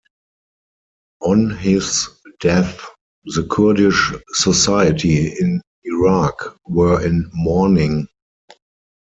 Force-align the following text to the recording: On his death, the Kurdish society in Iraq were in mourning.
On 1.21 1.51
his 1.51 2.09
death, 2.39 2.81
the 3.25 3.47
Kurdish 3.51 4.13
society 4.29 5.27
in 5.39 5.61
Iraq 5.85 6.57
were 6.67 7.05
in 7.05 7.29
mourning. 7.35 8.07